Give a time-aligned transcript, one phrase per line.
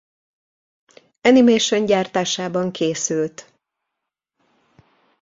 [1.21, 3.53] Animation gyártásában készült.